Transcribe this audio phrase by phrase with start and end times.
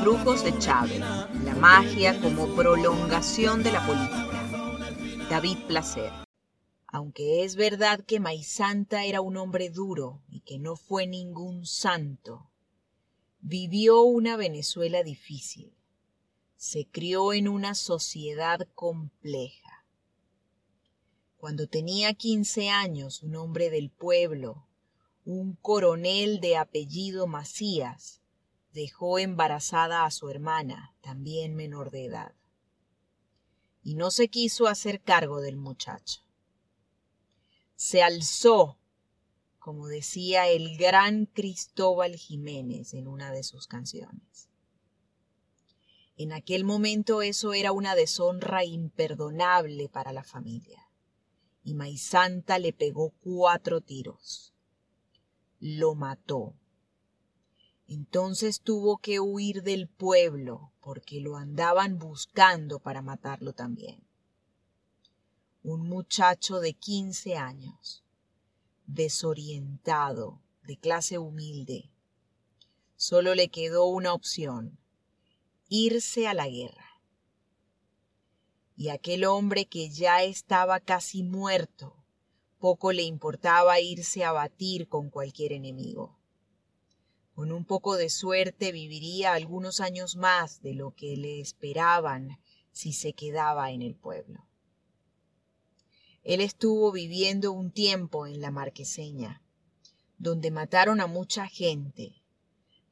[0.00, 5.28] Brujos de Chávez, la magia como prolongación de la política.
[5.28, 6.10] David Placer.
[6.86, 12.50] Aunque es verdad que Maizanta era un hombre duro y que no fue ningún santo,
[13.40, 15.74] vivió una Venezuela difícil.
[16.56, 19.84] Se crió en una sociedad compleja.
[21.36, 24.66] Cuando tenía 15 años, un hombre del pueblo,
[25.24, 28.21] un coronel de apellido Macías,
[28.72, 32.34] dejó embarazada a su hermana, también menor de edad,
[33.82, 36.22] y no se quiso hacer cargo del muchacho.
[37.74, 38.78] Se alzó,
[39.58, 44.48] como decía el gran Cristóbal Jiménez en una de sus canciones.
[46.16, 50.88] En aquel momento eso era una deshonra imperdonable para la familia,
[51.64, 54.54] y Maizanta le pegó cuatro tiros.
[55.58, 56.54] Lo mató
[57.92, 64.02] entonces tuvo que huir del pueblo porque lo andaban buscando para matarlo también.
[65.62, 68.02] Un muchacho de 15 años,
[68.86, 71.90] desorientado, de clase humilde.
[72.96, 74.78] Solo le quedó una opción,
[75.68, 77.02] irse a la guerra.
[78.74, 81.96] Y aquel hombre que ya estaba casi muerto,
[82.58, 86.21] poco le importaba irse a batir con cualquier enemigo.
[87.42, 92.38] Con un poco de suerte viviría algunos años más de lo que le esperaban
[92.70, 94.46] si se quedaba en el pueblo.
[96.22, 99.42] Él estuvo viviendo un tiempo en la marqueseña,
[100.18, 102.22] donde mataron a mucha gente,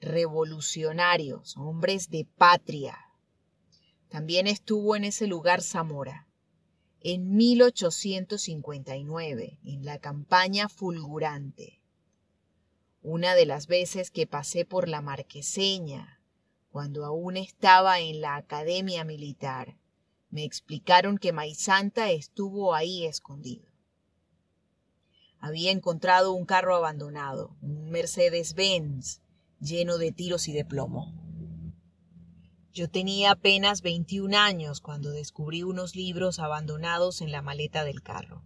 [0.00, 2.98] revolucionarios, hombres de patria.
[4.08, 6.26] También estuvo en ese lugar Zamora,
[6.98, 11.79] en 1859, en la campaña fulgurante
[13.02, 16.20] una de las veces que pasé por la marqueseña,
[16.70, 19.76] cuando aún estaba en la academia militar,
[20.28, 23.68] me explicaron que Maizanta estuvo ahí escondido.
[25.38, 29.22] Había encontrado un carro abandonado, un Mercedes-Benz,
[29.60, 31.14] lleno de tiros y de plomo.
[32.72, 38.44] Yo tenía apenas 21 años cuando descubrí unos libros abandonados en la maleta del carro.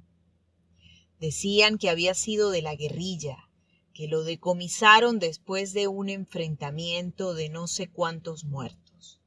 [1.18, 3.50] Decían que había sido de la guerrilla,
[3.94, 9.20] que lo decomisaron después de un enfrentamiento de no sé cuántos muertos.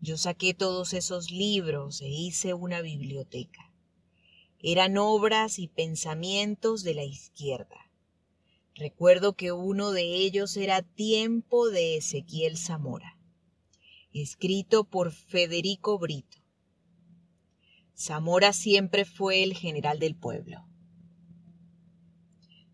[0.00, 3.72] Yo saqué todos esos libros e hice una biblioteca.
[4.60, 7.90] Eran obras y pensamientos de la izquierda.
[8.74, 13.18] Recuerdo que uno de ellos era Tiempo de Ezequiel Zamora,
[14.12, 16.38] escrito por Federico Brito.
[17.94, 20.66] Zamora siempre fue el general del pueblo.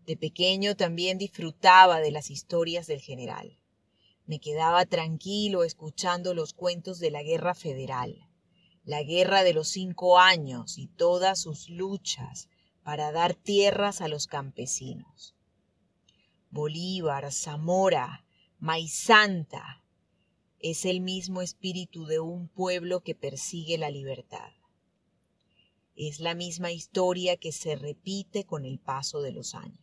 [0.05, 3.57] De pequeño también disfrutaba de las historias del general.
[4.25, 8.27] Me quedaba tranquilo escuchando los cuentos de la guerra federal,
[8.83, 12.49] la guerra de los cinco años y todas sus luchas
[12.83, 15.35] para dar tierras a los campesinos.
[16.51, 18.25] Bolívar, Zamora,
[18.59, 19.83] Maizanta,
[20.59, 24.51] es el mismo espíritu de un pueblo que persigue la libertad.
[25.95, 29.82] Es la misma historia que se repite con el paso de los años.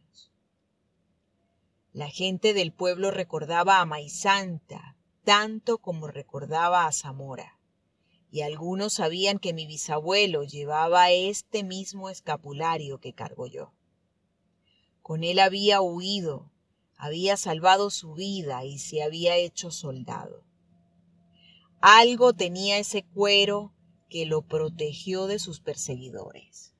[1.92, 7.58] La gente del pueblo recordaba a Maizanta tanto como recordaba a Zamora,
[8.30, 13.72] y algunos sabían que mi bisabuelo llevaba este mismo escapulario que cargo yo.
[15.02, 16.50] Con él había huido,
[16.96, 20.44] había salvado su vida y se había hecho soldado.
[21.80, 23.72] Algo tenía ese cuero
[24.08, 26.74] que lo protegió de sus perseguidores.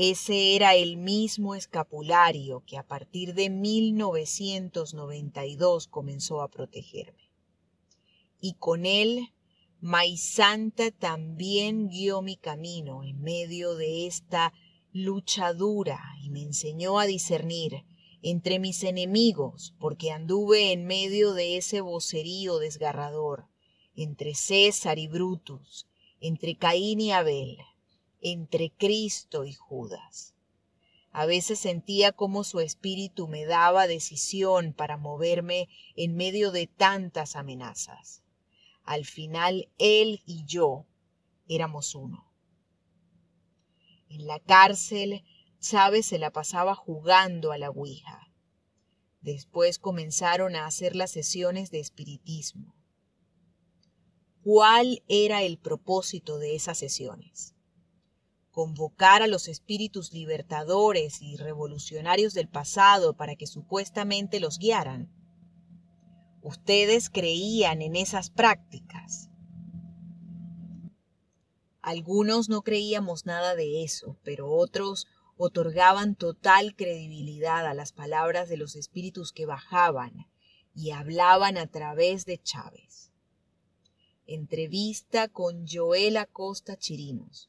[0.00, 7.32] Ese era el mismo escapulario que a partir de 1992 comenzó a protegerme.
[8.40, 9.34] Y con él,
[9.80, 14.52] Maizanta también guió mi camino en medio de esta
[14.92, 17.84] lucha dura y me enseñó a discernir
[18.22, 23.48] entre mis enemigos, porque anduve en medio de ese vocerío desgarrador,
[23.96, 25.88] entre César y Brutus,
[26.20, 27.58] entre Caín y Abel,
[28.20, 30.34] entre Cristo y Judas.
[31.10, 37.34] A veces sentía como su espíritu me daba decisión para moverme en medio de tantas
[37.34, 38.22] amenazas.
[38.84, 40.86] Al final él y yo
[41.48, 42.32] éramos uno.
[44.08, 45.24] En la cárcel,
[45.60, 48.32] Chávez se la pasaba jugando a la Ouija.
[49.20, 52.74] Después comenzaron a hacer las sesiones de espiritismo.
[54.42, 57.54] ¿Cuál era el propósito de esas sesiones?
[58.58, 65.12] Convocar a los espíritus libertadores y revolucionarios del pasado para que supuestamente los guiaran.
[66.42, 69.30] ¿Ustedes creían en esas prácticas?
[71.82, 75.06] Algunos no creíamos nada de eso, pero otros
[75.36, 80.26] otorgaban total credibilidad a las palabras de los espíritus que bajaban
[80.74, 83.12] y hablaban a través de Chávez.
[84.26, 87.48] Entrevista con Joel Acosta Chirinos,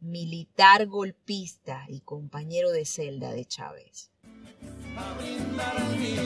[0.00, 4.10] militar golpista y compañero de celda de Chávez.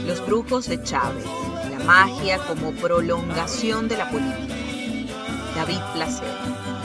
[0.07, 1.25] Los brujos de Chávez,
[1.71, 4.55] la magia como prolongación de la política.
[5.55, 6.82] David Placer.